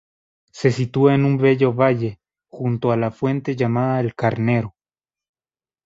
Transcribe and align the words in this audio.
Se 0.51 0.71
sitúa 0.71 1.13
en 1.13 1.25
un 1.25 1.37
bello 1.37 1.75
valle, 1.75 2.19
junto 2.47 2.91
a 2.91 2.97
la 2.97 3.11
fuente 3.11 3.55
llamada 3.55 3.99
El 3.99 4.15
Carnero. 4.15 4.73